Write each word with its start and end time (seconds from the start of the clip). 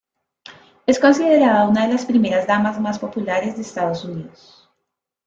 Es 0.87 0.97
considerada 0.99 1.67
una 1.69 1.85
de 1.85 1.93
las 1.93 2.07
primeras 2.07 2.47
damas 2.47 2.79
más 2.79 2.97
populares 2.97 3.55
de 3.57 3.61
Estados 3.61 4.03
Unidos. 4.03 4.67